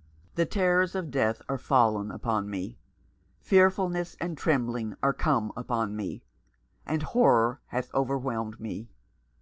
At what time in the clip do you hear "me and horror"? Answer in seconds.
5.96-7.62